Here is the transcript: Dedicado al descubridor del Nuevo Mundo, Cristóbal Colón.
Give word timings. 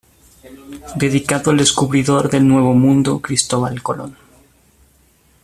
Dedicado 0.95 1.51
al 1.51 1.57
descubridor 1.57 2.27
del 2.27 2.47
Nuevo 2.47 2.73
Mundo, 2.73 3.19
Cristóbal 3.21 3.83
Colón. 3.83 4.17